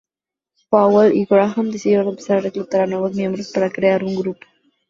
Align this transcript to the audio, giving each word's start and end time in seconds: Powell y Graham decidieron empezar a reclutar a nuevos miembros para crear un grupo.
Powell 0.71 1.13
y 1.15 1.25
Graham 1.25 1.69
decidieron 1.69 2.07
empezar 2.07 2.37
a 2.39 2.41
reclutar 2.41 2.81
a 2.81 2.87
nuevos 2.87 3.13
miembros 3.13 3.51
para 3.51 3.69
crear 3.69 4.03
un 4.03 4.15
grupo. 4.15 4.39